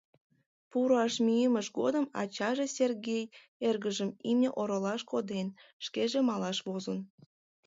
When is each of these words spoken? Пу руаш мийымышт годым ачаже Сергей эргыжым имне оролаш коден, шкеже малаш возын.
Пу 0.69 0.79
руаш 0.87 1.13
мийымышт 1.25 1.71
годым 1.79 2.05
ачаже 2.21 2.65
Сергей 2.77 3.23
эргыжым 3.67 4.09
имне 4.29 4.49
оролаш 4.61 5.01
коден, 5.11 5.47
шкеже 5.85 6.19
малаш 6.29 6.57
возын. 6.67 6.99